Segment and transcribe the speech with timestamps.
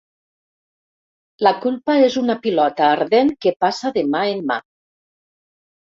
[1.49, 4.63] La culpa és una pilota ardent que passa de mà en mà.